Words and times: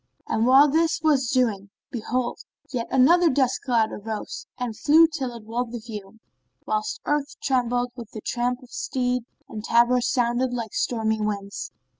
And 0.27 0.47
while 0.47 0.67
this 0.67 0.99
was 1.03 1.29
doing, 1.29 1.69
behold, 1.91 2.39
yet 2.73 2.87
another 2.89 3.29
cloud 3.63 3.93
of 3.93 4.03
dust 4.03 4.07
arose 4.07 4.47
and 4.57 4.75
flew 4.75 5.05
till 5.05 5.31
it 5.35 5.43
walled 5.43 5.71
the 5.71 5.77
view, 5.79 6.17
whilst 6.65 7.01
earth 7.05 7.39
trembled 7.39 7.91
with 7.95 8.09
the 8.09 8.21
tramp 8.21 8.63
of 8.63 8.71
steed 8.71 9.25
and 9.47 9.63
tabors 9.63 10.11
sounded 10.11 10.55
like 10.55 10.73
stormy 10.73 11.21
winds. 11.21 11.71